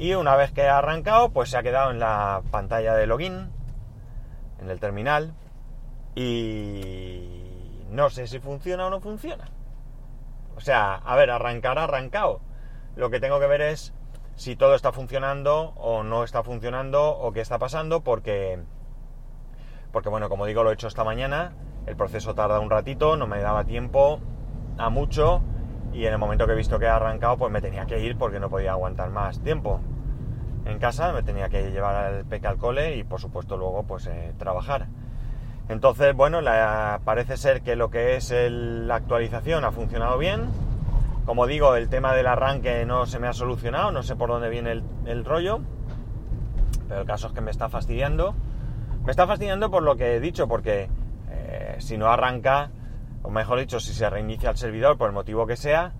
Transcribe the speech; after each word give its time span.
Y 0.00 0.14
una 0.14 0.34
vez 0.34 0.50
que 0.50 0.66
ha 0.66 0.78
arrancado, 0.78 1.28
pues 1.28 1.50
se 1.50 1.58
ha 1.58 1.62
quedado 1.62 1.90
en 1.90 2.00
la 2.00 2.40
pantalla 2.50 2.94
de 2.94 3.06
login, 3.06 3.50
en 4.58 4.70
el 4.70 4.80
terminal. 4.80 5.34
Y 6.14 7.84
no 7.90 8.08
sé 8.08 8.26
si 8.26 8.38
funciona 8.38 8.86
o 8.86 8.90
no 8.90 9.02
funciona. 9.02 9.50
O 10.56 10.60
sea, 10.62 10.94
a 10.94 11.16
ver, 11.16 11.28
arrancar 11.28 11.78
arrancado. 11.78 12.40
Lo 12.96 13.10
que 13.10 13.20
tengo 13.20 13.40
que 13.40 13.46
ver 13.46 13.60
es 13.60 13.92
si 14.36 14.56
todo 14.56 14.74
está 14.74 14.90
funcionando 14.90 15.74
o 15.76 16.02
no 16.02 16.24
está 16.24 16.42
funcionando 16.42 17.10
o 17.18 17.32
qué 17.32 17.42
está 17.42 17.58
pasando 17.58 18.00
porque 18.00 18.58
porque 19.92 20.08
bueno, 20.08 20.30
como 20.30 20.46
digo, 20.46 20.64
lo 20.64 20.70
he 20.70 20.74
hecho 20.74 20.88
esta 20.88 21.04
mañana, 21.04 21.52
el 21.84 21.96
proceso 21.96 22.34
tarda 22.34 22.58
un 22.60 22.70
ratito, 22.70 23.18
no 23.18 23.26
me 23.26 23.42
daba 23.42 23.64
tiempo 23.64 24.18
a 24.78 24.88
mucho 24.88 25.42
y 25.92 26.06
en 26.06 26.14
el 26.14 26.18
momento 26.18 26.46
que 26.46 26.52
he 26.52 26.56
visto 26.56 26.78
que 26.78 26.86
ha 26.86 26.96
arrancado 26.96 27.36
pues 27.36 27.52
me 27.52 27.60
tenía 27.60 27.84
que 27.84 28.00
ir 28.00 28.16
porque 28.16 28.40
no 28.40 28.48
podía 28.48 28.70
aguantar 28.70 29.10
más 29.10 29.42
tiempo 29.42 29.82
en 30.70 30.78
casa, 30.78 31.12
me 31.12 31.22
tenía 31.22 31.48
que 31.48 31.70
llevar 31.70 31.94
al 31.94 32.24
peque 32.24 32.46
al 32.46 32.56
cole 32.56 32.96
y 32.96 33.04
por 33.04 33.20
supuesto 33.20 33.56
luego 33.56 33.84
pues 33.84 34.06
eh, 34.06 34.32
trabajar. 34.38 34.86
Entonces, 35.68 36.14
bueno, 36.16 36.40
la, 36.40 37.00
parece 37.04 37.36
ser 37.36 37.62
que 37.62 37.76
lo 37.76 37.90
que 37.90 38.16
es 38.16 38.30
el, 38.30 38.88
la 38.88 38.96
actualización 38.96 39.64
ha 39.64 39.70
funcionado 39.72 40.18
bien. 40.18 40.48
Como 41.26 41.46
digo, 41.46 41.76
el 41.76 41.88
tema 41.88 42.14
del 42.14 42.26
arranque 42.26 42.84
no 42.84 43.06
se 43.06 43.18
me 43.20 43.28
ha 43.28 43.32
solucionado, 43.32 43.92
no 43.92 44.02
sé 44.02 44.16
por 44.16 44.30
dónde 44.30 44.48
viene 44.48 44.72
el, 44.72 44.82
el 45.06 45.24
rollo, 45.24 45.60
pero 46.88 47.02
el 47.02 47.06
caso 47.06 47.28
es 47.28 47.32
que 47.32 47.40
me 47.40 47.52
está 47.52 47.68
fastidiando. 47.68 48.34
Me 49.04 49.12
está 49.12 49.26
fastidiando 49.26 49.70
por 49.70 49.82
lo 49.82 49.96
que 49.96 50.16
he 50.16 50.20
dicho, 50.20 50.48
porque 50.48 50.88
eh, 51.30 51.76
si 51.78 51.96
no 51.96 52.08
arranca, 52.08 52.70
o 53.22 53.30
mejor 53.30 53.60
dicho, 53.60 53.80
si 53.80 53.94
se 53.94 54.10
reinicia 54.10 54.50
el 54.50 54.56
servidor 54.56 54.98
por 54.98 55.08
el 55.08 55.14
motivo 55.14 55.46
que 55.46 55.56
sea, 55.56 55.92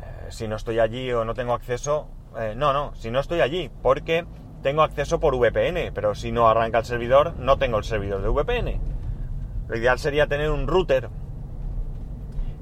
eh, 0.00 0.26
si 0.30 0.48
no 0.48 0.56
estoy 0.56 0.78
allí 0.78 1.12
o 1.12 1.24
no 1.24 1.34
tengo 1.34 1.52
acceso, 1.52 2.08
eh, 2.38 2.54
no, 2.56 2.72
no, 2.72 2.94
si 2.94 3.10
no 3.10 3.20
estoy 3.20 3.40
allí, 3.40 3.70
porque 3.82 4.26
tengo 4.62 4.82
acceso 4.82 5.20
por 5.20 5.36
VPN, 5.36 5.92
pero 5.94 6.14
si 6.14 6.32
no 6.32 6.48
arranca 6.48 6.78
el 6.78 6.84
servidor, 6.84 7.34
no 7.38 7.58
tengo 7.58 7.78
el 7.78 7.84
servidor 7.84 8.22
de 8.22 8.28
VPN. 8.28 8.80
Lo 9.68 9.76
ideal 9.76 9.98
sería 9.98 10.26
tener 10.26 10.50
un 10.50 10.66
router 10.66 11.08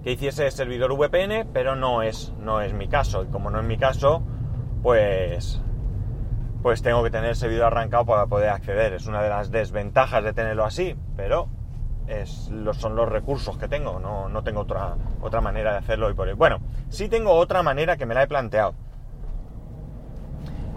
que 0.03 0.12
hiciese 0.12 0.50
servidor 0.50 0.92
VPN, 0.94 1.48
pero 1.53 1.76
no 1.76 2.03
es, 2.03 2.32
no 2.38 2.60
es 2.60 2.72
mi 2.72 2.88
caso. 2.88 3.25
Y 3.25 3.26
como 3.26 3.50
no 3.50 3.60
es 3.60 3.66
mi 3.66 3.76
caso, 3.76 4.22
pues 4.82 5.60
pues 6.62 6.82
tengo 6.82 7.02
que 7.02 7.10
tener 7.10 7.31
ese 7.31 7.48
vídeo 7.48 7.66
arrancado 7.66 8.04
para 8.04 8.26
poder 8.26 8.50
acceder. 8.50 8.92
Es 8.92 9.06
una 9.06 9.22
de 9.22 9.31
las 9.31 9.50
desventajas 9.50 10.22
de 10.22 10.32
tenerlo 10.32 10.64
así, 10.64 10.94
pero 11.16 11.48
es, 12.06 12.50
son 12.72 12.97
los 12.97 13.08
recursos 13.08 13.56
que 13.56 13.69
tengo, 13.69 13.98
no, 13.98 14.28
no, 14.28 14.42
tengo 14.42 14.60
otra, 14.60 14.97
otra 15.22 15.41
manera 15.41 15.72
de 15.72 15.78
hacerlo. 15.78 16.10
Y 16.10 16.14
por 16.14 16.34
Bueno, 16.34 16.58
sí 16.88 17.08
tengo 17.08 17.32
otra 17.32 17.62
manera 17.62 17.97
que 17.97 18.06
me 18.06 18.14
la 18.14 18.22
he 18.25 18.26
planteado, 18.26 18.75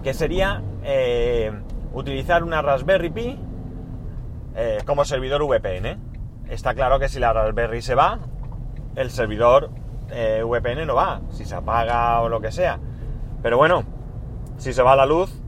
que 0.04 0.14
sería 0.14 0.62
eh, 0.84 1.52
utilizar 1.94 2.44
una 2.44 2.62
Raspberry 2.62 3.10
Pi 3.10 3.40
eh, 4.56 4.80
como 4.86 5.06
servidor 5.06 5.44
VPN. 5.44 5.98
Está 6.50 6.76
claro 6.76 7.00
que 7.00 7.08
si 7.08 7.20
la 7.20 7.32
Raspberry 7.32 7.82
se 7.82 7.96
va, 7.96 8.20
el 8.96 9.10
servidor 9.10 9.72
eh, 10.12 10.44
VPN 10.44 10.86
no 10.86 10.96
va, 10.96 11.22
si 11.30 11.46
se 11.46 11.56
apaga 11.56 12.20
o 12.20 12.28
lo 12.28 12.42
que 12.42 12.52
sea. 12.52 12.80
Pero 13.42 13.58
bueno, 13.58 13.86
si 14.58 14.74
se 14.74 14.84
va 14.84 14.96
la 14.96 15.06
luz, 15.06 15.42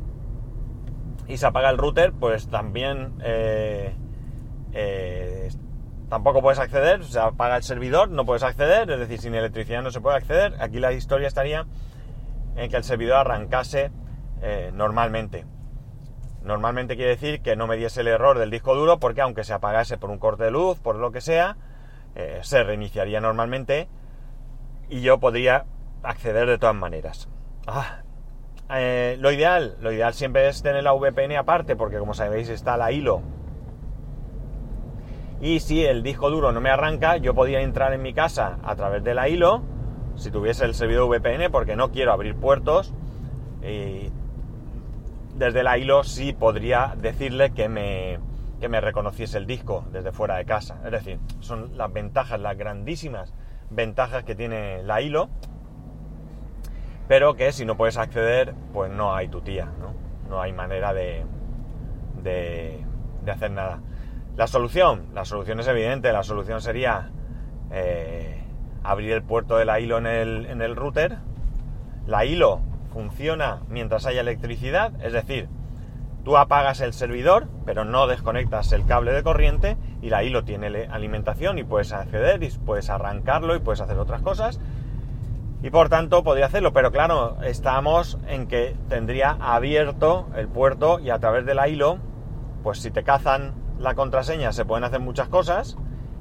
y 1.27 1.37
se 1.37 1.45
apaga 1.47 1.69
el 1.69 1.77
router, 1.77 2.13
pues 2.13 2.47
también 2.47 3.15
tampoco 6.07 6.41
puedes 6.41 6.59
acceder, 6.59 7.03
se 7.03 7.19
apaga 7.19 7.57
el 7.57 7.63
servidor, 7.63 8.09
no 8.09 8.25
puedes 8.25 8.43
acceder, 8.43 8.89
es 8.91 8.99
decir, 8.99 9.19
sin 9.19 9.33
electricidad 9.33 9.81
no 9.81 9.89
se 9.89 10.01
puede 10.01 10.17
acceder. 10.17 10.55
Aquí 10.59 10.79
la 10.79 10.93
historia 10.93 11.27
estaría 11.27 11.65
en 12.55 12.69
que 12.69 12.77
el 12.77 12.83
servidor 12.83 13.17
arrancase 13.17 13.91
eh, 14.41 14.71
normalmente. 14.73 15.45
Normalmente 16.43 16.95
quiere 16.95 17.11
decir 17.11 17.41
que 17.41 17.55
no 17.55 17.67
me 17.67 17.75
diese 17.75 18.01
el 18.01 18.07
error 18.07 18.37
del 18.37 18.51
disco 18.51 18.75
duro 18.75 18.99
porque 18.99 19.21
aunque 19.21 19.43
se 19.43 19.53
apagase 19.53 19.97
por 19.97 20.11
un 20.11 20.19
corte 20.19 20.43
de 20.43 20.51
luz, 20.51 20.79
por 20.79 20.95
lo 20.95 21.11
que 21.11 21.21
sea, 21.21 21.57
se 22.41 22.63
reiniciaría 22.63 23.19
normalmente 23.19 23.89
y 24.89 25.01
yo 25.01 25.19
podría 25.19 25.65
acceder 26.03 26.47
de 26.47 26.57
todas 26.57 26.75
maneras. 26.75 27.27
Ah, 27.67 28.03
eh, 28.69 29.17
lo 29.19 29.31
ideal, 29.31 29.77
lo 29.79 29.91
ideal 29.91 30.13
siempre 30.13 30.47
es 30.47 30.61
tener 30.61 30.83
la 30.83 30.93
VPN 30.93 31.37
aparte, 31.37 31.75
porque 31.75 31.97
como 31.97 32.13
sabéis 32.13 32.49
está 32.49 32.77
la 32.77 32.91
hilo. 32.91 33.21
Y 35.41 35.59
si 35.59 35.83
el 35.83 36.01
disco 36.01 36.29
duro 36.29 36.51
no 36.51 36.61
me 36.61 36.69
arranca, 36.69 37.17
yo 37.17 37.35
podría 37.35 37.61
entrar 37.61 37.93
en 37.93 38.01
mi 38.01 38.13
casa 38.13 38.57
a 38.63 38.75
través 38.75 39.03
de 39.03 39.13
la 39.13 39.27
hilo, 39.27 39.61
si 40.15 40.31
tuviese 40.31 40.65
el 40.65 40.73
servidor 40.73 41.09
VPN, 41.09 41.51
porque 41.51 41.75
no 41.75 41.91
quiero 41.91 42.13
abrir 42.13 42.35
puertos. 42.35 42.93
Y 43.61 44.11
desde 45.35 45.63
la 45.63 45.77
hilo 45.77 46.03
sí 46.03 46.33
podría 46.33 46.95
decirle 46.97 47.51
que 47.51 47.69
me, 47.69 48.19
que 48.59 48.69
me 48.69 48.81
reconociese 48.81 49.37
el 49.37 49.45
disco 49.45 49.85
desde 49.91 50.11
fuera 50.11 50.37
de 50.37 50.45
casa. 50.45 50.79
Es 50.85 50.91
decir, 50.91 51.19
son 51.39 51.77
las 51.77 51.91
ventajas, 51.91 52.39
las 52.39 52.57
grandísimas 52.57 53.33
ventajas 53.69 54.23
que 54.23 54.35
tiene 54.35 54.83
la 54.83 55.01
hilo 55.01 55.29
pero 57.07 57.35
que 57.35 57.51
si 57.51 57.65
no 57.65 57.77
puedes 57.77 57.97
acceder, 57.97 58.53
pues 58.73 58.91
no 58.91 59.15
hay 59.15 59.27
tu 59.27 59.41
tía, 59.41 59.65
¿no? 59.79 59.93
No 60.29 60.41
hay 60.41 60.53
manera 60.53 60.93
de, 60.93 61.23
de, 62.23 62.83
hacer 63.31 63.51
nada. 63.51 63.79
La 64.35 64.47
solución, 64.47 65.07
la 65.13 65.23
solución 65.23 65.59
es 65.59 65.67
evidente, 65.67 66.11
la 66.11 66.23
solución 66.23 66.61
sería 66.61 67.11
eh, 67.71 68.43
abrir 68.83 69.11
el 69.11 69.21
puerto 69.21 69.57
de 69.57 69.65
la 69.65 69.79
hilo 69.79 69.99
en 69.99 70.07
el, 70.07 70.45
en 70.47 70.61
el 70.61 70.75
router. 70.75 71.17
La 72.07 72.25
hilo 72.25 72.61
funciona 72.95 73.59
mientras 73.67 74.05
haya 74.05 74.21
electricidad, 74.21 74.93
es 75.03 75.11
decir, 75.11 75.49
tú 76.23 76.37
apagas 76.37 76.79
el 76.79 76.93
servidor, 76.93 77.49
pero 77.65 77.83
no 77.83 78.07
desconectas 78.07 78.71
el 78.71 78.85
cable 78.85 79.11
de 79.11 79.21
corriente 79.21 79.75
y 80.01 80.09
la 80.09 80.23
hilo 80.23 80.45
tiene 80.45 80.87
alimentación 80.89 81.57
y 81.57 81.65
puedes 81.65 81.91
acceder 81.91 82.41
y 82.41 82.49
puedes 82.51 82.89
arrancarlo 82.89 83.53
y 83.53 83.59
puedes 83.59 83.81
hacer 83.81 83.99
otras 83.99 84.21
cosas. 84.21 84.61
Y 85.61 85.71
por 85.71 85.89
tanto 85.89 86.23
podría 86.23 86.45
hacerlo, 86.45 86.71
pero 86.71 86.93
claro, 86.93 87.35
estamos 87.43 88.17
en 88.29 88.47
que 88.47 88.77
tendría 88.87 89.31
abierto 89.41 90.29
el 90.37 90.47
puerto 90.47 91.01
y 91.01 91.09
a 91.09 91.19
través 91.19 91.45
de 91.45 91.53
la 91.53 91.67
hilo, 91.67 91.97
pues 92.63 92.79
si 92.79 92.91
te 92.91 93.03
cazan 93.03 93.55
la 93.77 93.93
contraseña 93.93 94.53
se 94.53 94.63
pueden 94.63 94.85
hacer 94.85 95.01
muchas 95.01 95.27
cosas 95.27 95.75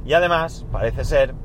y 0.05 0.15
además 0.15 0.67
parece 0.73 1.05
ser 1.05 1.37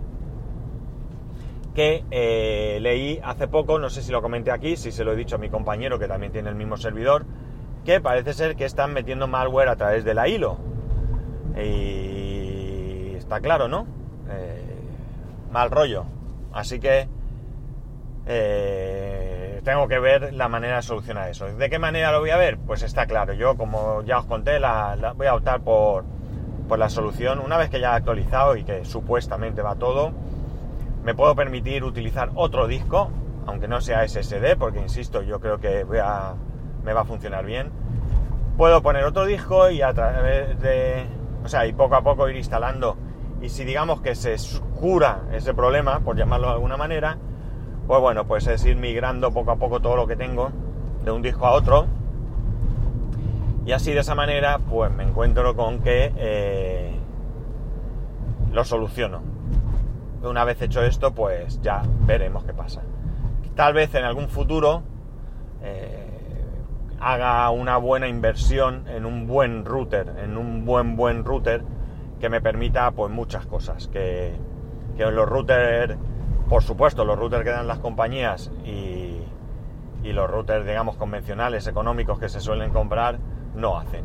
que 1.80 2.04
eh, 2.12 2.78
leí 2.82 3.22
hace 3.24 3.48
poco, 3.48 3.80
no 3.80 3.90
sé 3.90 4.02
si 4.02 4.12
lo 4.12 4.22
comenté 4.22 4.52
aquí, 4.52 4.76
si 4.76 4.92
se 4.92 5.06
lo 5.06 5.14
he 5.14 5.16
dicho 5.16 5.38
a 5.38 5.40
mi 5.40 5.50
compañero 5.50 5.98
que 5.98 6.10
también 6.10 6.34
tiene 6.34 6.50
el 6.50 6.56
mismo 6.56 6.76
servidor, 6.76 7.26
que 7.86 8.02
parece 8.02 8.34
ser 8.34 8.58
que 8.58 8.66
están 8.66 8.92
metiendo 8.92 9.28
malware 9.28 9.70
a 9.70 9.78
través 9.78 10.04
de 10.04 10.14
la 10.14 10.28
hilo. 10.28 10.58
Y 11.56 13.14
está 13.16 13.40
claro, 13.40 13.70
¿no? 13.70 13.88
Eh, 14.30 14.62
mal 15.54 15.72
rollo. 15.72 16.04
Así 16.52 16.82
que 16.82 17.08
eh, 18.28 19.62
tengo 19.64 19.88
que 19.88 20.00
ver 20.00 20.34
la 20.34 20.50
manera 20.50 20.76
de 20.76 20.82
solucionar 20.82 21.30
eso. 21.30 21.46
¿De 21.46 21.70
qué 21.70 21.80
manera 21.80 22.12
lo 22.12 22.20
voy 22.20 22.32
a 22.32 22.38
ver? 22.38 22.58
Pues 22.58 22.84
está 22.84 23.06
claro. 23.06 23.32
Yo, 23.32 23.56
como 23.56 24.02
ya 24.02 24.20
os 24.20 24.26
conté, 24.26 24.60
la, 24.60 25.14
voy 25.16 25.28
a 25.28 25.36
optar 25.36 25.62
por, 25.62 26.04
por 26.68 26.78
la 26.78 26.90
solución. 26.90 27.40
Una 27.40 27.56
vez 27.56 27.70
que 27.70 27.80
ya 27.80 27.94
he 27.94 27.96
actualizado 27.96 28.58
y 28.58 28.66
que 28.66 28.84
supuestamente 28.84 29.62
va 29.62 29.76
todo, 29.76 30.12
me 31.04 31.14
puedo 31.16 31.36
permitir 31.36 31.84
utilizar 31.84 32.32
otro 32.36 32.68
disco, 32.68 33.10
aunque 33.46 33.68
no 33.68 33.82
sea 33.82 34.08
SSD, 34.08 34.58
porque 34.58 34.80
insisto, 34.80 35.22
yo 35.22 35.40
creo 35.40 35.60
que 35.60 35.86
me 35.86 36.94
va 36.94 37.02
a 37.02 37.06
funcionar 37.06 37.46
bien. 37.46 37.72
Puedo 38.58 38.82
poner 38.82 39.06
otro 39.06 39.26
disco 39.26 39.70
y 39.70 39.82
a 39.82 39.94
través 39.94 40.60
de, 40.60 41.06
o 41.44 41.48
sea, 41.48 41.66
y 41.66 41.74
poco 41.74 41.96
a 41.96 42.02
poco 42.02 42.28
ir 42.30 42.36
instalando. 42.36 42.98
Y 43.42 43.50
si 43.50 43.64
digamos 43.64 44.02
que 44.02 44.16
se 44.16 44.36
cura 44.80 45.24
ese 45.32 45.54
problema, 45.54 46.00
por 46.02 46.18
llamarlo 46.18 46.48
de 46.48 46.54
alguna 46.54 46.76
manera, 46.76 47.18
pues 47.88 48.02
bueno, 48.02 48.28
pues 48.28 48.46
es 48.48 48.66
ir 48.66 48.76
migrando 48.76 49.32
poco 49.32 49.52
a 49.52 49.56
poco 49.56 49.80
todo 49.80 49.96
lo 49.96 50.08
que 50.08 50.16
tengo 50.16 50.52
de 51.04 51.12
un 51.12 51.22
disco 51.22 51.46
a 51.46 51.52
otro. 51.52 51.88
Y 53.66 53.72
así 53.72 53.94
de 53.94 54.02
esa 54.02 54.16
manera, 54.16 54.60
pues 54.60 54.92
me 54.92 55.04
encuentro 55.04 55.56
con 55.56 55.80
que 55.80 56.12
eh, 56.18 56.92
lo 58.52 58.64
soluciono. 58.66 59.29
Una 60.22 60.44
vez 60.44 60.62
hecho 60.62 60.84
esto, 60.84 61.14
pues 61.14 61.62
ya 61.62 61.82
veremos 62.02 62.44
qué 62.44 62.54
pasa. 62.54 62.82
Tal 63.56 63.74
vez 63.74 63.94
en 63.96 64.04
algún 64.04 64.28
futuro 64.28 64.84
eh, 65.62 66.06
haga 67.00 67.50
una 67.50 67.78
buena 67.78 68.08
inversión 68.08 68.88
en 68.88 69.06
un 69.06 69.28
buen 69.28 69.66
router, 69.66 70.16
en 70.24 70.38
un 70.38 70.66
buen 70.66 70.96
buen 70.96 71.24
router 71.24 71.64
que 72.20 72.30
me 72.30 72.42
permita 72.42 72.92
pues 72.92 73.12
muchas 73.12 73.46
cosas. 73.46 73.88
Que, 73.88 74.36
que 74.98 75.06
los 75.10 75.28
routers 75.28 75.98
por 76.50 76.64
supuesto, 76.64 77.06
los 77.06 77.18
routers 77.18 77.44
que 77.44 77.52
dan 77.52 77.68
las 77.68 77.78
compañías 77.78 78.52
y, 78.66 79.24
los 80.04 80.28
routers, 80.28 80.66
digamos, 80.66 80.98
convencionales, 80.98 81.68
económicos 81.68 82.18
que 82.18 82.28
se 82.28 82.40
suelen 82.40 82.72
comprar, 82.72 83.20
no 83.56 83.78
hacen. 83.78 84.04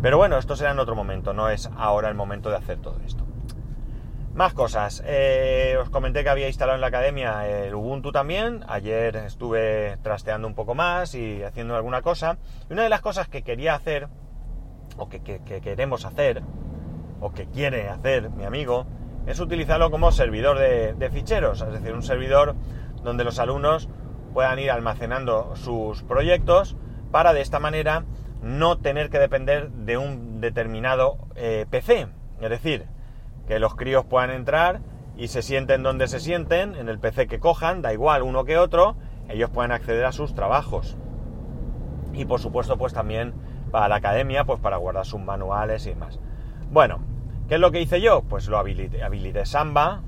Pero 0.00 0.16
bueno, 0.16 0.38
esto 0.38 0.56
será 0.56 0.70
en 0.70 0.78
otro 0.78 0.94
momento, 0.94 1.34
no 1.34 1.50
es 1.50 1.70
ahora 1.76 2.08
el 2.08 2.14
momento 2.14 2.48
de 2.48 2.56
hacer 2.56 2.78
todo 2.78 2.98
esto. 3.04 3.25
Más 4.36 4.52
cosas. 4.52 5.02
Eh, 5.06 5.78
os 5.80 5.88
comenté 5.88 6.22
que 6.22 6.28
había 6.28 6.46
instalado 6.46 6.74
en 6.74 6.82
la 6.82 6.88
academia 6.88 7.48
el 7.48 7.74
Ubuntu 7.74 8.12
también. 8.12 8.64
Ayer 8.68 9.16
estuve 9.16 9.96
trasteando 10.02 10.46
un 10.46 10.54
poco 10.54 10.74
más 10.74 11.14
y 11.14 11.42
haciendo 11.42 11.74
alguna 11.74 12.02
cosa. 12.02 12.36
Y 12.68 12.74
una 12.74 12.82
de 12.82 12.90
las 12.90 13.00
cosas 13.00 13.28
que 13.28 13.40
quería 13.40 13.74
hacer, 13.74 14.08
o 14.98 15.08
que 15.08 15.22
queremos 15.22 16.04
hacer, 16.04 16.42
o 17.18 17.32
que 17.32 17.46
quiere 17.46 17.88
hacer 17.88 18.28
mi 18.28 18.44
amigo, 18.44 18.86
es 19.26 19.40
utilizarlo 19.40 19.90
como 19.90 20.12
servidor 20.12 20.58
de, 20.58 21.10
ficheros, 21.10 21.62
es 21.62 21.72
decir, 21.72 21.94
un 21.94 22.02
servidor 22.02 22.56
donde 23.02 23.24
los 23.24 23.38
alumnos 23.38 23.88
puedan 24.34 24.58
ir 24.58 24.70
almacenando 24.70 25.56
sus 25.56 26.02
proyectos 26.02 26.76
para 27.10 27.32
de 27.32 27.40
esta 27.40 27.58
manera 27.58 28.04
no 28.42 28.76
tener 28.76 29.08
que 29.08 29.18
depender 29.18 29.70
de 29.70 29.96
un 29.96 30.42
determinado 30.42 31.16
eh, 31.36 31.64
PC. 31.70 32.08
Es 32.42 32.50
decir, 32.50 32.86
que 33.46 33.58
los 33.58 33.74
críos 33.74 34.04
puedan 34.04 34.30
entrar 34.30 34.80
y 35.16 35.28
se 35.28 35.42
sienten 35.42 35.82
donde 35.82 36.08
se 36.08 36.20
sienten, 36.20 36.74
en 36.74 36.88
el 36.88 36.98
PC 36.98 37.26
que 37.26 37.40
cojan, 37.40 37.82
da 37.82 37.92
igual 37.92 38.22
uno 38.22 38.44
que 38.44 38.58
otro, 38.58 38.96
ellos 39.28 39.50
pueden 39.50 39.72
acceder 39.72 40.04
a 40.04 40.12
sus 40.12 40.34
trabajos. 40.34 40.96
Y 42.12 42.24
por 42.24 42.40
supuesto, 42.40 42.76
pues 42.76 42.92
también 42.92 43.34
para 43.70 43.88
la 43.88 43.96
academia, 43.96 44.44
pues 44.44 44.60
para 44.60 44.76
guardar 44.76 45.06
sus 45.06 45.20
manuales 45.20 45.86
y 45.86 45.90
demás. 45.90 46.18
Bueno, 46.70 47.00
¿Qué 47.48 47.54
es 47.54 47.60
lo 47.60 47.70
que 47.70 47.80
hice 47.80 48.00
yo? 48.00 48.22
Pues 48.22 48.48
lo 48.48 48.58
habilité, 48.58 49.04
habilité 49.04 49.46
Samba, 49.46 50.02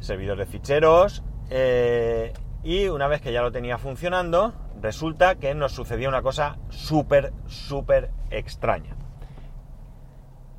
servidor 0.00 0.38
de 0.38 0.46
ficheros, 0.46 1.22
eh, 1.50 2.32
y 2.62 2.88
una 2.88 3.08
vez 3.08 3.20
que 3.20 3.30
ya 3.30 3.42
lo 3.42 3.52
tenía 3.52 3.76
funcionando, 3.76 4.54
resulta 4.80 5.34
que 5.34 5.54
nos 5.54 5.72
sucedía 5.72 6.08
una 6.08 6.22
cosa 6.22 6.56
súper, 6.70 7.34
súper 7.46 8.10
extraña. 8.30 8.95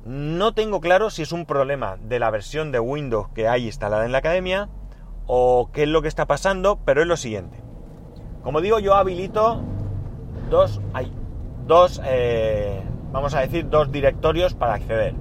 No 0.04 0.52
tengo 0.54 0.80
claro 0.80 1.10
si 1.10 1.22
es 1.22 1.32
un 1.32 1.44
problema 1.44 1.96
de 2.00 2.18
la 2.18 2.30
versión 2.30 2.72
de 2.72 2.80
Windows 2.80 3.28
que 3.34 3.48
hay 3.48 3.66
instalada 3.66 4.04
en 4.04 4.12
la 4.12 4.18
academia 4.18 4.68
o 5.26 5.70
qué 5.72 5.82
es 5.82 5.88
lo 5.88 6.02
que 6.02 6.08
está 6.08 6.26
pasando, 6.26 6.78
pero 6.84 7.02
es 7.02 7.06
lo 7.06 7.16
siguiente. 7.16 7.62
Como 8.42 8.60
digo, 8.60 8.78
yo 8.78 8.94
habilito 8.94 9.60
dos, 10.50 10.80
hay 10.94 11.12
dos 11.66 12.00
eh, 12.04 12.82
vamos 13.12 13.34
a 13.34 13.40
decir, 13.40 13.68
dos 13.68 13.90
directorios 13.90 14.54
para 14.54 14.74
acceder. 14.74 15.14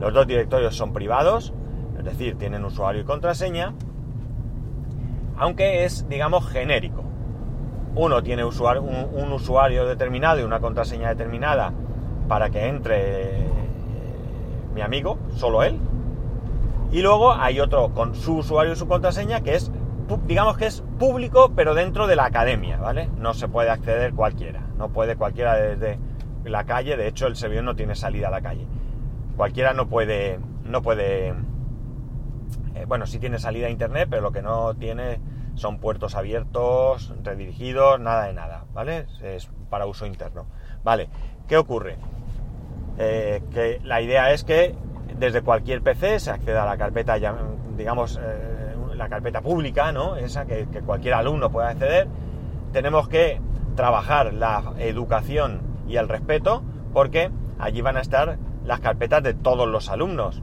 Los 0.00 0.12
dos 0.12 0.26
directorios 0.26 0.76
son 0.76 0.92
privados, 0.92 1.52
es 1.98 2.04
decir, 2.04 2.36
tienen 2.38 2.64
usuario 2.64 3.02
y 3.02 3.04
contraseña, 3.04 3.74
aunque 5.36 5.84
es, 5.84 6.08
digamos, 6.08 6.48
genérico. 6.48 7.04
Uno 7.94 8.22
tiene 8.22 8.44
usuario, 8.44 8.82
un, 8.82 9.32
usuario 9.32 9.86
determinado 9.86 10.40
y 10.40 10.44
una 10.44 10.60
contraseña 10.60 11.10
determinada 11.10 11.72
para 12.26 12.50
que 12.50 12.66
entre 12.66 13.46
mi 14.74 14.80
amigo, 14.80 15.18
solo 15.36 15.62
él. 15.62 15.78
Y 16.90 17.00
luego 17.00 17.32
hay 17.32 17.60
otro 17.60 17.94
con 17.94 18.14
su 18.14 18.36
usuario 18.36 18.74
y 18.74 18.76
su 18.76 18.86
contraseña 18.86 19.40
que 19.40 19.54
es, 19.54 19.70
digamos 20.26 20.58
que 20.58 20.66
es 20.66 20.82
público, 20.98 21.52
pero 21.56 21.74
dentro 21.74 22.06
de 22.06 22.16
la 22.16 22.26
academia, 22.26 22.76
¿vale? 22.76 23.08
No 23.16 23.32
se 23.34 23.48
puede 23.48 23.70
acceder 23.70 24.12
cualquiera. 24.12 24.60
No 24.76 24.90
puede 24.90 25.16
cualquiera 25.16 25.54
desde 25.54 25.98
la 26.44 26.64
calle, 26.64 26.96
de 26.96 27.08
hecho 27.08 27.26
el 27.26 27.36
servidor 27.36 27.64
no 27.64 27.76
tiene 27.76 27.94
salida 27.94 28.28
a 28.28 28.30
la 28.30 28.42
calle. 28.42 28.66
Cualquiera 29.36 29.72
no 29.72 29.88
puede, 29.88 30.38
no 30.64 30.82
puede, 30.82 31.28
eh, 32.74 32.84
bueno, 32.86 33.06
sí 33.06 33.18
tiene 33.18 33.38
salida 33.38 33.68
a 33.68 33.70
internet, 33.70 34.08
pero 34.10 34.22
lo 34.22 34.32
que 34.32 34.42
no 34.42 34.74
tiene 34.74 35.20
son 35.54 35.78
puertos 35.78 36.14
abiertos, 36.14 37.14
redirigidos, 37.22 38.00
nada 38.00 38.26
de 38.26 38.32
nada, 38.32 38.64
¿vale? 38.72 39.06
Es 39.22 39.48
para 39.70 39.86
uso 39.86 40.06
interno. 40.06 40.46
Vale, 40.84 41.08
¿qué 41.48 41.56
ocurre? 41.56 41.96
Eh, 42.98 43.42
que 43.52 43.80
la 43.84 44.00
idea 44.00 44.32
es 44.32 44.44
que 44.44 44.74
desde 45.18 45.42
cualquier 45.42 45.82
PC 45.82 46.20
se 46.20 46.30
acceda 46.30 46.62
a 46.64 46.66
la 46.66 46.76
carpeta, 46.76 47.16
digamos, 47.76 48.20
eh, 48.22 48.74
la 48.94 49.08
carpeta 49.08 49.40
pública, 49.40 49.92
¿no? 49.92 50.16
Esa 50.16 50.44
que 50.46 50.66
cualquier 50.84 51.14
alumno 51.14 51.50
pueda 51.50 51.68
acceder. 51.68 52.08
Tenemos 52.72 53.08
que 53.08 53.40
trabajar 53.76 54.32
la 54.34 54.74
educación 54.78 55.60
y 55.88 55.96
el 55.96 56.08
respeto, 56.08 56.62
porque 56.92 57.30
allí 57.58 57.80
van 57.80 57.96
a 57.96 58.00
estar 58.00 58.38
las 58.64 58.80
carpetas 58.80 59.22
de 59.22 59.34
todos 59.34 59.68
los 59.68 59.88
alumnos. 59.88 60.42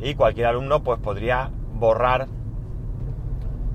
Y 0.00 0.14
cualquier 0.14 0.46
alumno 0.46 0.82
pues 0.82 1.00
podría 1.00 1.50
borrar 1.74 2.28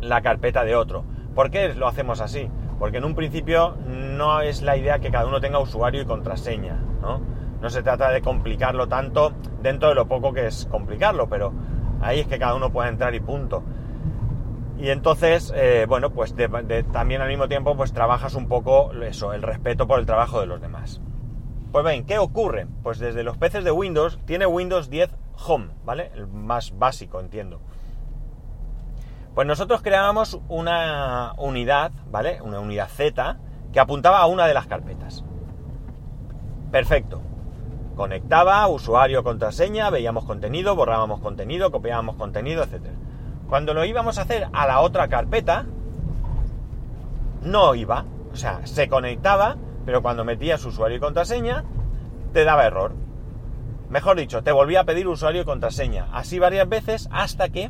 la 0.02 0.22
carpeta 0.22 0.64
de 0.64 0.76
otro. 0.76 1.04
¿Por 1.36 1.50
qué 1.50 1.74
lo 1.74 1.88
hacemos 1.88 2.22
así? 2.22 2.50
Porque 2.80 2.98
en 2.98 3.06
un 3.06 3.16
principio 3.16 3.76
no 3.88 4.42
es 4.42 4.62
la 4.62 4.78
idea 4.78 5.00
que 5.00 5.12
cada 5.12 5.26
uno 5.26 5.40
tenga 5.40 5.60
usuario 5.60 6.02
y 6.02 6.06
contraseña, 6.06 6.80
¿no? 7.02 7.22
No 7.64 7.70
se 7.70 7.82
trata 7.82 8.12
de 8.12 8.22
complicarlo 8.22 8.90
tanto 8.90 9.32
dentro 9.62 9.88
de 9.88 9.96
lo 9.96 10.06
poco 10.06 10.34
que 10.34 10.48
es 10.48 10.68
complicarlo, 10.70 11.30
pero 11.30 11.54
ahí 12.02 12.20
es 12.20 12.28
que 12.28 12.38
cada 12.38 12.56
uno 12.56 12.74
pueda 12.74 12.90
entrar 12.90 13.16
y 13.16 13.22
punto. 13.22 13.64
Y 14.78 14.90
entonces, 14.90 15.54
eh, 15.56 15.86
bueno, 15.88 16.10
pues 16.10 16.36
también 16.92 17.22
al 17.22 17.30
mismo 17.30 17.48
tiempo, 17.48 17.78
pues 17.78 17.94
trabajas 17.94 18.36
un 18.36 18.50
poco 18.50 18.92
eso, 18.92 19.32
el 19.32 19.42
respeto 19.42 19.88
por 19.88 20.00
el 20.00 20.06
trabajo 20.06 20.42
de 20.42 20.46
los 20.46 20.60
demás. 20.60 21.00
Pues 21.72 21.86
bien, 21.86 22.06
¿qué 22.06 22.18
ocurre? 22.18 22.68
Pues 22.84 23.00
desde 23.00 23.24
los 23.24 23.38
PCs 23.38 23.64
de 23.64 23.72
Windows 23.72 24.20
tiene 24.26 24.46
Windows 24.46 24.90
10 24.90 25.16
Home, 25.48 25.70
¿vale? 25.86 26.12
El 26.16 26.28
más 26.28 26.78
básico, 26.78 27.22
entiendo. 27.22 27.62
Pues 29.36 29.48
nosotros 29.48 29.82
creábamos 29.82 30.42
una 30.50 31.32
unidad, 31.38 31.94
¿vale? 32.12 32.42
Una 32.42 32.60
unidad 32.60 32.90
Z 32.90 33.38
que 33.72 33.80
apuntaba 33.80 34.20
a 34.20 34.26
una 34.26 34.48
de 34.48 34.54
las 34.54 34.68
carpetas. 34.68 35.24
Perfecto. 36.70 37.22
Conectaba 37.96 38.68
usuario, 38.68 39.24
contraseña, 39.24 39.90
veíamos 39.90 40.26
contenido, 40.26 40.76
borrábamos 40.76 41.20
contenido, 41.20 41.72
copiábamos 41.72 42.16
contenido, 42.16 42.64
etcétera. 42.64 42.96
Cuando 43.48 43.74
lo 43.74 43.86
íbamos 43.86 44.18
a 44.18 44.24
hacer 44.24 44.48
a 44.52 44.66
la 44.66 44.80
otra 44.80 45.08
carpeta, 45.10 45.66
no 47.44 47.76
iba. 47.76 48.06
O 48.32 48.36
sea, 48.36 48.66
se 48.66 48.90
conectaba, 48.90 49.58
pero 49.86 50.02
cuando 50.02 50.26
metías 50.26 50.66
usuario 50.66 50.98
y 50.98 51.00
contraseña, 51.00 51.64
te 52.34 52.46
daba 52.46 52.66
error. 52.66 52.94
Mejor 53.90 54.18
dicho, 54.18 54.42
te 54.42 54.52
volvía 54.52 54.82
a 54.82 54.86
pedir 54.86 55.08
usuario 55.08 55.44
y 55.44 55.46
contraseña. 55.46 56.08
Así 56.14 56.40
varias 56.40 56.68
veces 56.68 57.08
hasta 57.12 57.50
que, 57.50 57.70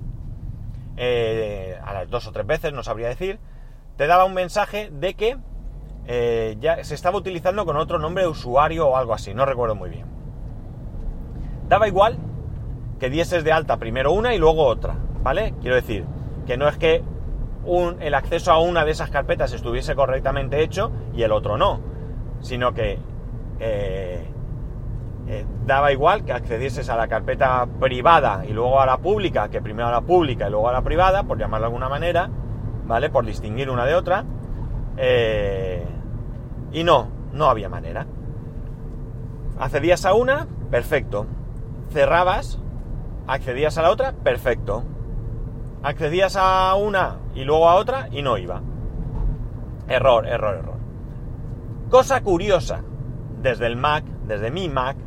eh, 0.96 1.78
a 1.84 1.94
las 1.94 2.10
dos 2.10 2.28
o 2.28 2.32
tres 2.32 2.48
veces, 2.48 2.72
no 2.72 2.82
sabría 2.82 3.10
decir, 3.10 3.40
te 3.98 4.08
daba 4.08 4.24
un 4.24 4.34
mensaje 4.34 4.90
de 4.90 5.16
que 5.16 5.38
eh, 6.06 6.56
ya 6.60 6.84
se 6.84 6.96
estaba 6.96 7.18
utilizando 7.18 7.66
con 7.66 7.78
otro 7.78 8.00
nombre 8.00 8.24
de 8.24 8.30
usuario 8.30 8.88
o 8.88 8.98
algo 8.98 9.14
así, 9.14 9.34
no 9.34 9.46
recuerdo 9.46 9.76
muy 9.76 9.90
bien. 9.90 10.13
Daba 11.70 11.88
igual 11.88 12.18
que 13.00 13.10
dieses 13.10 13.44
de 13.44 13.52
alta 13.52 13.78
primero 13.78 14.12
una 14.12 14.34
y 14.34 14.38
luego 14.38 14.66
otra. 14.66 14.96
¿vale? 15.24 15.56
Quiero 15.62 15.76
decir, 15.76 16.06
que 16.46 16.58
no 16.58 16.68
es 16.68 16.78
que 16.78 17.02
el 18.02 18.14
acceso 18.14 18.52
a 18.52 18.60
una 18.60 18.84
de 18.84 18.92
esas 18.92 19.10
carpetas 19.10 19.54
estuviese 19.54 19.96
correctamente 19.96 20.62
hecho 20.62 20.92
y 21.16 21.24
el 21.24 21.32
otro 21.32 21.58
no, 21.58 21.80
sino 22.42 22.74
que 22.74 23.00
eh, 23.60 24.28
eh, 25.28 25.46
daba 25.66 25.94
igual 25.94 26.26
que 26.26 26.34
accedieses 26.34 26.90
a 26.90 26.98
la 26.98 27.08
carpeta 27.08 27.66
privada 27.80 28.46
y 28.46 28.52
luego 28.52 28.82
a 28.82 28.86
la 28.86 28.98
pública, 28.98 29.50
que 29.50 29.62
primero 29.62 29.88
a 29.88 29.92
la 29.92 30.02
pública 30.02 30.48
y 30.48 30.52
luego 30.52 30.68
a 30.68 30.74
la 30.74 30.82
privada, 30.82 31.24
por 31.24 31.38
llamarlo 31.40 31.68
de 31.68 31.68
alguna 31.68 31.88
manera, 31.88 32.30
¿vale? 32.86 33.10
Por 33.10 33.26
distinguir 33.26 33.70
una 33.70 33.86
de 33.86 33.96
otra. 33.96 34.26
Eh, 34.98 35.86
y 36.74 36.84
no, 36.84 37.08
no 37.32 37.46
había 37.46 37.70
manera. 37.70 38.06
Accedías 39.58 40.06
a 40.06 40.14
una, 40.14 40.48
perfecto. 40.70 41.28
Cerrabas, 41.92 42.60
accedías 43.28 43.78
a 43.78 43.82
la 43.82 43.92
otra, 43.92 44.14
perfecto. 44.14 44.84
Accedías 45.84 46.36
a 46.38 46.74
una 46.76 47.18
y 47.36 47.44
luego 47.44 47.70
a 47.70 47.76
otra 47.76 48.08
y 48.12 48.22
no 48.22 48.38
iba. 48.38 48.62
Error, 49.88 50.28
error, 50.28 50.56
error. 50.56 50.78
Cosa 51.90 52.22
curiosa, 52.22 52.82
desde 53.42 53.68
el 53.68 53.76
Mac, 53.76 54.06
desde 54.26 54.50
mi 54.50 54.70
Mac, 54.70 54.98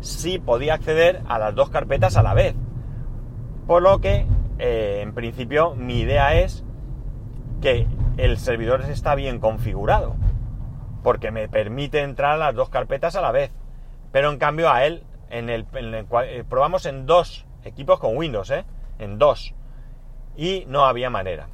sí 0.00 0.38
podía 0.38 0.74
acceder 0.74 1.22
a 1.28 1.38
las 1.38 1.54
dos 1.54 1.70
carpetas 1.70 2.16
a 2.16 2.22
la 2.22 2.34
vez. 2.34 2.54
Por 3.66 3.82
lo 3.82 4.00
que, 4.00 4.26
eh, 4.58 5.00
en 5.02 5.12
principio, 5.12 5.74
mi 5.74 6.00
idea 6.00 6.34
es 6.34 6.64
que 7.60 7.86
el 8.16 8.38
servidor 8.38 8.82
está 8.82 9.14
bien 9.14 9.38
configurado, 9.38 10.14
porque 11.02 11.30
me 11.30 11.48
permite 11.48 12.00
entrar 12.00 12.32
a 12.32 12.38
las 12.38 12.54
dos 12.54 12.68
carpetas 12.68 13.16
a 13.16 13.20
la 13.20 13.32
vez. 13.32 13.50
Pero 14.12 14.30
en 14.30 14.38
cambio 14.38 14.70
a 14.70 14.84
él, 14.84 15.04
en 15.30 15.48
el, 15.48 15.66
eh, 15.72 16.44
probamos 16.48 16.86
en 16.86 17.06
dos 17.06 17.46
equipos 17.64 17.98
con 17.98 18.16
Windows, 18.16 18.50
¿eh? 18.50 18.64
En 18.98 19.18
dos. 19.18 19.54
Y 20.36 20.64
no 20.66 20.84
había 20.84 21.10
manera. 21.10 21.48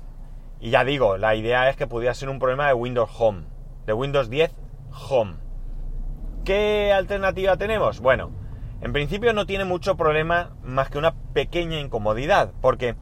Y 0.61 0.71
ya 0.71 0.85
digo, 0.85 1.19
la 1.19 1.35
idea 1.35 1.69
es 1.69 1.77
que 1.77 1.87
pudiera 1.87 2.15
ser 2.15 2.29
un 2.29 2.39
problema 2.39 2.67
de 2.67 2.75
Windows 2.75 3.11
Home, 3.19 3.45
de 3.87 3.93
Windows 3.93 4.31
10 4.31 4.53
Home. 5.11 5.35
¿Qué 6.45 6.93
alternativa 6.93 7.57
tenemos? 7.57 8.01
Bueno, 8.01 8.31
en 8.81 8.93
principio 8.93 9.33
no 9.33 9.47
tiene 9.47 9.65
mucho 9.65 9.97
problema 9.97 10.57
más 10.63 10.91
que 10.91 10.99
una 10.99 11.15
pequeña 11.33 11.79
incomodidad, 11.81 12.53
porque 12.61 12.97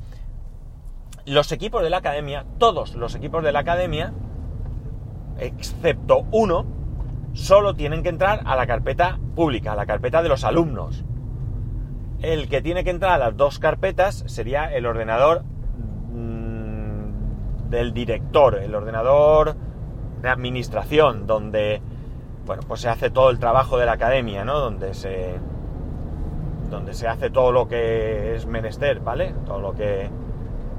los 1.26 1.52
equipos 1.52 1.82
de 1.82 1.90
la 1.90 1.98
academia, 1.98 2.44
todos 2.58 2.94
los 2.94 3.14
equipos 3.14 3.44
de 3.44 3.52
la 3.52 3.60
academia, 3.60 4.12
excepto 5.38 6.26
uno, 6.32 6.66
solo 7.34 7.74
tienen 7.74 8.02
que 8.02 8.08
entrar 8.08 8.40
a 8.44 8.56
la 8.56 8.66
carpeta 8.66 9.18
pública, 9.34 9.72
a 9.72 9.76
la 9.76 9.86
carpeta 9.86 10.22
de 10.22 10.28
los 10.30 10.44
alumnos. 10.44 11.04
El 12.22 12.48
que 12.48 12.62
tiene 12.62 12.84
que 12.84 12.90
entrar 12.90 13.12
a 13.12 13.18
las 13.18 13.36
dos 13.36 13.58
carpetas 13.58 14.24
sería 14.26 14.72
el 14.72 14.86
ordenador 14.86 15.42
mm, 16.12 17.68
del 17.68 17.92
director, 17.92 18.56
el 18.56 18.74
ordenador 18.74 19.56
de 20.22 20.28
administración, 20.30 21.26
donde 21.26 21.82
bueno, 22.46 22.62
pues 22.66 22.80
se 22.80 22.88
hace 22.88 23.10
todo 23.10 23.30
el 23.30 23.38
trabajo 23.38 23.78
de 23.78 23.86
la 23.86 23.92
academia, 23.92 24.44
¿no? 24.44 24.58
Donde 24.58 24.94
se 24.94 25.34
donde 26.70 26.94
se 26.94 27.06
hace 27.06 27.30
todo 27.30 27.52
lo 27.52 27.68
que 27.68 28.34
es 28.34 28.46
menester, 28.46 29.00
¿vale? 29.00 29.34
Todo 29.44 29.60
lo 29.60 29.74
que 29.74 30.08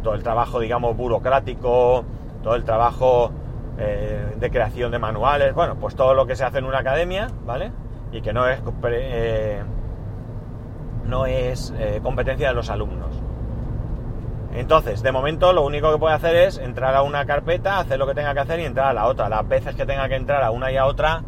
todo 0.03 0.13
el 0.13 0.23
trabajo, 0.23 0.59
digamos, 0.59 0.95
burocrático, 0.95 2.03
todo 2.43 2.55
el 2.55 2.63
trabajo 2.63 3.31
eh, 3.77 4.35
de 4.37 4.49
creación 4.51 4.91
de 4.91 4.99
manuales, 4.99 5.53
bueno, 5.53 5.75
pues 5.75 5.95
todo 5.95 6.13
lo 6.13 6.25
que 6.25 6.37
se 6.37 6.45
hace 6.45 6.59
en 6.59 6.65
una 6.65 6.79
academia, 6.79 7.27
¿vale? 7.45 7.71
Y 8.11 8.21
que 8.21 8.31
no 8.31 8.47
es 8.47 8.61
eh, 8.85 9.63
no 11.03 11.25
es 11.25 11.73
eh, 11.77 11.99
competencia 12.01 12.47
de 12.49 12.53
los 12.53 12.69
alumnos. 12.69 13.21
Entonces, 14.53 15.03
de 15.03 15.11
momento 15.11 15.51
lo 15.51 15.65
único 15.65 15.91
que 15.91 15.97
puede 15.97 16.15
hacer 16.15 16.35
es 16.37 16.57
entrar 16.57 16.95
a 16.95 17.01
una 17.01 17.25
carpeta, 17.25 17.79
hacer 17.79 17.99
lo 17.99 18.07
que 18.07 18.13
tenga 18.13 18.33
que 18.33 18.39
hacer 18.39 18.61
y 18.61 18.63
entrar 18.63 18.87
a 18.87 18.93
la 18.93 19.07
otra. 19.07 19.27
Las 19.27 19.45
veces 19.45 19.75
que 19.75 19.85
tenga 19.85 20.07
que 20.07 20.15
entrar 20.15 20.41
a 20.41 20.51
una 20.51 20.71
y 20.71 20.77
a 20.77 20.85
otra, 20.85 21.23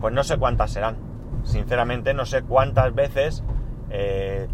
pues 0.00 0.14
no 0.14 0.24
sé 0.24 0.38
cuántas 0.38 0.70
serán. 0.70 0.96
Sinceramente 1.42 2.14
no 2.14 2.24
sé 2.24 2.42
cuántas 2.42 2.94
veces 2.94 3.44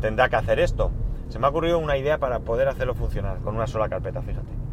tendrá 0.00 0.28
que 0.28 0.36
hacer 0.36 0.58
esto. 0.58 0.90
Se 1.28 1.38
me 1.38 1.46
ha 1.46 1.50
ocurrido 1.50 1.78
una 1.78 1.96
idea 1.96 2.18
para 2.18 2.40
poder 2.40 2.66
hacerlo 2.66 2.94
funcionar 2.94 3.38
con 3.38 3.54
una 3.54 3.68
sola 3.68 3.88
carpeta, 3.88 4.22
fíjate. 4.22 4.65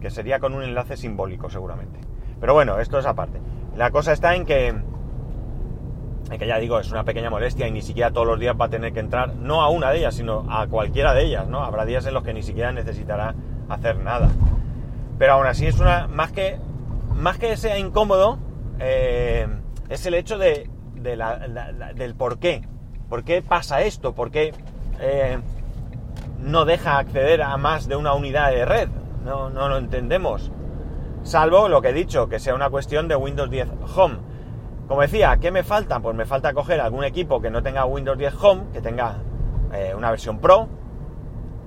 Que 0.00 0.10
sería 0.10 0.38
con 0.38 0.54
un 0.54 0.62
enlace 0.62 0.96
simbólico 0.96 1.50
seguramente. 1.50 2.00
Pero 2.40 2.54
bueno, 2.54 2.78
esto 2.78 2.98
es 2.98 3.06
aparte. 3.06 3.40
La 3.76 3.90
cosa 3.90 4.12
está 4.12 4.34
en 4.34 4.44
que, 4.44 4.68
en 4.68 6.38
que 6.38 6.46
ya 6.46 6.58
digo, 6.58 6.78
es 6.78 6.90
una 6.90 7.04
pequeña 7.04 7.30
molestia 7.30 7.66
y 7.66 7.70
ni 7.70 7.82
siquiera 7.82 8.10
todos 8.10 8.26
los 8.26 8.40
días 8.40 8.56
va 8.60 8.66
a 8.66 8.70
tener 8.70 8.92
que 8.92 9.00
entrar, 9.00 9.34
no 9.34 9.62
a 9.62 9.68
una 9.68 9.90
de 9.90 9.98
ellas, 9.98 10.14
sino 10.14 10.46
a 10.50 10.66
cualquiera 10.66 11.14
de 11.14 11.24
ellas, 11.24 11.48
¿no? 11.48 11.64
Habrá 11.64 11.84
días 11.84 12.06
en 12.06 12.14
los 12.14 12.22
que 12.22 12.34
ni 12.34 12.42
siquiera 12.42 12.72
necesitará 12.72 13.34
hacer 13.68 13.96
nada. 13.98 14.28
Pero 15.18 15.32
aún 15.32 15.46
así 15.46 15.66
es 15.66 15.80
una, 15.80 16.06
más 16.06 16.32
que, 16.32 16.58
más 17.14 17.38
que 17.38 17.56
sea 17.56 17.78
incómodo, 17.78 18.38
eh, 18.78 19.48
es 19.88 20.06
el 20.06 20.14
hecho 20.14 20.38
de, 20.38 20.70
del 20.94 22.14
por 22.14 22.38
qué. 22.38 22.62
¿Por 23.08 23.24
qué 23.24 23.42
pasa 23.42 23.82
esto? 23.82 24.14
¿Por 24.14 24.30
qué 24.30 24.52
eh, 25.00 25.38
no 26.40 26.64
deja 26.64 26.98
acceder 26.98 27.42
a 27.42 27.56
más 27.56 27.88
de 27.88 27.96
una 27.96 28.12
unidad 28.14 28.50
de 28.50 28.64
red? 28.64 28.88
No, 29.24 29.50
no 29.50 29.68
lo 29.68 29.76
entendemos. 29.76 30.50
Salvo 31.22 31.68
lo 31.68 31.82
que 31.82 31.88
he 31.88 31.92
dicho, 31.92 32.28
que 32.28 32.38
sea 32.38 32.54
una 32.54 32.70
cuestión 32.70 33.08
de 33.08 33.16
Windows 33.16 33.50
10 33.50 33.68
Home. 33.96 34.16
Como 34.86 35.02
decía, 35.02 35.36
¿qué 35.40 35.50
me 35.50 35.62
falta? 35.62 36.00
Pues 36.00 36.16
me 36.16 36.24
falta 36.24 36.54
coger 36.54 36.80
algún 36.80 37.04
equipo 37.04 37.40
que 37.40 37.50
no 37.50 37.62
tenga 37.62 37.84
Windows 37.84 38.16
10 38.16 38.34
Home, 38.42 38.62
que 38.72 38.80
tenga 38.80 39.16
eh, 39.72 39.92
una 39.96 40.10
versión 40.10 40.38
Pro. 40.38 40.68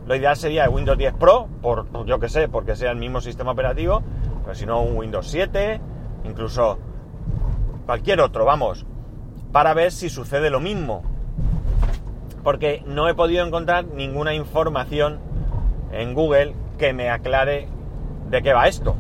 Lo 0.08 0.15
ideal 0.15 0.36
sería 0.36 0.70
Windows 0.70 0.98
10 0.98 1.13
Pro, 1.13 1.48
por 1.62 2.05
yo 2.05 2.20
que 2.20 2.29
sé, 2.29 2.48
porque 2.48 2.75
sea 2.75 2.91
el 2.91 2.98
mismo 2.98 3.22
sistema 3.22 3.51
operativo, 3.51 4.01
pero 4.43 4.55
si 4.55 4.65
no 4.65 4.81
un 4.81 4.98
Windows 4.98 5.27
7, 5.29 5.79
incluso 6.24 6.79
cualquier 7.86 8.22
otro, 8.22 8.46
vamos, 8.46 8.86
para 9.51 9.74
ver 9.75 9.91
si 9.91 10.10
sucede 10.10 10.50
lo 10.50 10.60
mismo 10.60 11.03
porque 12.43 12.84
no 12.86 13.08
he 13.08 13.13
podido 13.13 13.46
encontrar 13.46 13.86
ninguna 13.86 14.34
información 14.34 15.20
en 15.91 16.13
Google 16.13 16.55
que 16.82 16.94
me 16.94 17.12
aclare 17.12 17.68
de 18.32 18.42
qué 18.42 18.54
va 18.54 18.68
esto. 18.68 18.96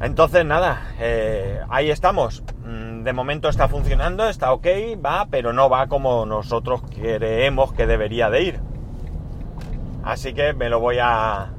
Entonces, 0.00 0.42
nada, 0.42 0.94
eh, 0.98 1.60
ahí 1.68 1.90
estamos. 1.90 2.42
Mm, 2.64 3.02
de 3.02 3.12
momento 3.12 3.50
está 3.50 3.68
funcionando, 3.68 4.26
está 4.26 4.54
ok, 4.54 4.66
va, 5.04 5.26
pero 5.30 5.52
no 5.52 5.68
va 5.68 5.88
como 5.88 6.24
nosotros 6.24 6.80
creemos 6.94 7.74
que 7.74 7.86
debería 7.86 8.30
de 8.30 8.42
ir. 8.42 8.60
Así 10.02 10.32
que 10.32 10.54
me 10.54 10.70
lo 10.70 10.80
voy 10.80 10.96
a... 10.98 11.50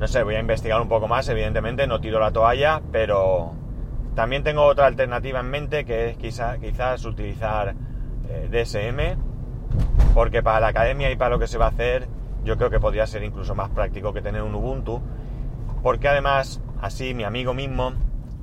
No 0.00 0.08
sé, 0.08 0.24
voy 0.24 0.34
a 0.34 0.40
investigar 0.40 0.80
un 0.80 0.88
poco 0.88 1.06
más, 1.06 1.28
evidentemente, 1.28 1.86
no 1.86 2.00
tiro 2.00 2.18
la 2.18 2.32
toalla, 2.32 2.82
pero 2.90 3.52
también 4.16 4.42
tengo 4.42 4.64
otra 4.64 4.86
alternativa 4.86 5.38
en 5.38 5.48
mente 5.48 5.84
que 5.84 6.10
es 6.10 6.16
quizás 6.16 7.04
utilizar 7.04 7.76
eh, 8.28 8.48
DSM, 8.50 9.16
porque 10.12 10.42
para 10.42 10.58
la 10.58 10.66
academia 10.66 11.08
y 11.12 11.14
para 11.14 11.30
lo 11.30 11.38
que 11.38 11.46
se 11.46 11.56
va 11.56 11.66
a 11.66 11.68
hacer, 11.68 12.08
yo 12.44 12.56
creo 12.56 12.70
que 12.70 12.80
podría 12.80 13.06
ser 13.06 13.22
incluso 13.22 13.54
más 13.54 13.70
práctico 13.70 14.12
que 14.12 14.22
tener 14.22 14.42
un 14.42 14.54
Ubuntu, 14.54 15.00
porque 15.82 16.08
además, 16.08 16.60
así 16.80 17.14
mi 17.14 17.24
amigo 17.24 17.54
mismo, 17.54 17.92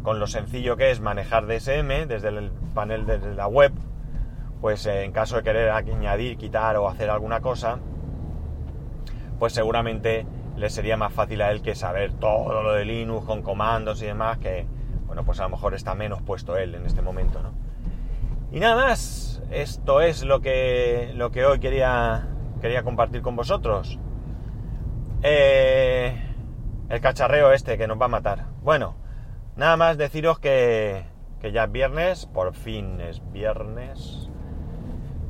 con 0.03 0.19
lo 0.19 0.27
sencillo 0.27 0.77
que 0.77 0.91
es 0.91 1.01
manejar 1.01 1.45
DSM 1.45 2.07
desde 2.07 2.29
el 2.29 2.51
panel 2.73 3.05
de 3.05 3.19
la 3.35 3.47
web, 3.47 3.73
pues 4.61 4.85
eh, 4.85 5.03
en 5.03 5.11
caso 5.11 5.37
de 5.37 5.43
querer 5.43 5.69
añadir, 5.69 6.37
quitar 6.37 6.77
o 6.77 6.87
hacer 6.87 7.09
alguna 7.09 7.41
cosa, 7.41 7.79
pues 9.37 9.53
seguramente 9.53 10.25
le 10.57 10.69
sería 10.69 10.97
más 10.97 11.13
fácil 11.13 11.41
a 11.41 11.51
él 11.51 11.61
que 11.61 11.75
saber 11.75 12.13
todo 12.13 12.61
lo 12.61 12.73
de 12.73 12.83
Linux 12.83 13.25
con 13.25 13.41
comandos 13.41 14.01
y 14.01 14.05
demás, 14.05 14.37
que 14.37 14.67
bueno, 15.05 15.23
pues 15.23 15.39
a 15.39 15.43
lo 15.43 15.49
mejor 15.49 15.73
está 15.73 15.95
menos 15.95 16.21
puesto 16.21 16.57
él 16.57 16.75
en 16.75 16.85
este 16.85 17.01
momento, 17.01 17.41
¿no? 17.41 17.51
Y 18.51 18.59
nada 18.59 18.75
más, 18.75 19.41
esto 19.51 20.01
es 20.01 20.23
lo 20.23 20.41
que, 20.41 21.11
lo 21.15 21.31
que 21.31 21.45
hoy 21.45 21.59
quería, 21.59 22.27
quería 22.59 22.83
compartir 22.83 23.21
con 23.21 23.35
vosotros. 23.35 23.99
Eh, 25.21 26.15
el 26.89 27.01
cacharreo 27.01 27.51
este 27.51 27.77
que 27.77 27.87
nos 27.87 27.99
va 27.99 28.05
a 28.05 28.09
matar. 28.09 28.45
Bueno, 28.63 28.95
nada 29.55 29.77
más 29.77 29.97
deciros 29.97 30.39
que, 30.39 31.03
que 31.41 31.51
ya 31.51 31.65
es 31.65 31.71
viernes, 31.71 32.25
por 32.25 32.53
fin 32.53 32.99
es 33.01 33.21
viernes. 33.31 34.29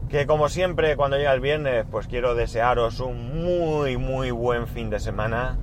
Que 0.10 0.26
como 0.26 0.50
siempre 0.50 0.96
cuando 0.96 1.18
llega 1.18 1.34
el 1.34 1.42
viernes 1.42 1.86
pues 1.90 2.08
quiero 2.08 2.34
desearos 2.34 3.00
un 3.00 3.44
muy 3.44 3.98
muy 3.98 4.32
buen 4.32 4.68
fin 4.68 4.90
de 4.90 5.00
semana. 5.00 5.58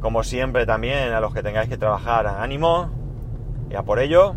Como 0.00 0.22
siempre 0.22 0.66
también 0.66 1.12
a 1.12 1.20
los 1.20 1.32
que 1.32 1.42
tengáis 1.42 1.68
que 1.68 1.78
trabajar, 1.78 2.26
ánimo, 2.26 2.90
ya 3.70 3.82
por 3.82 3.98
ello 3.98 4.34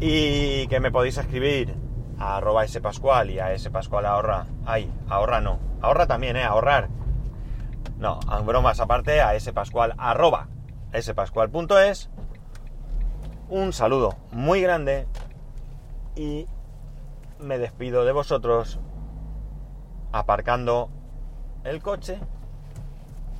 y 0.00 0.66
que 0.68 0.80
me 0.80 0.90
podéis 0.90 1.18
escribir 1.18 1.74
a 2.18 2.36
arroba 2.36 2.66
spascual 2.66 3.30
y 3.30 3.38
a 3.38 3.56
spascual 3.58 4.06
ahorra. 4.06 4.46
Ay, 4.66 4.92
ahorra 5.08 5.40
no. 5.40 5.58
Ahorra 5.80 6.06
también, 6.06 6.36
¿eh? 6.36 6.44
Ahorrar. 6.44 6.88
No, 7.98 8.20
bromas 8.44 8.80
aparte, 8.80 9.20
a 9.20 9.38
spascual 9.38 9.94
arroba 9.98 10.48
spascual.es. 10.96 12.10
Un 13.48 13.72
saludo 13.72 14.16
muy 14.30 14.60
grande 14.60 15.06
y 16.14 16.46
me 17.38 17.58
despido 17.58 18.04
de 18.04 18.12
vosotros 18.12 18.78
aparcando 20.12 20.90
el 21.64 21.82
coche 21.82 22.20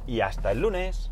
y 0.07 0.21
hasta 0.21 0.53
el 0.53 0.61
lunes. 0.61 1.11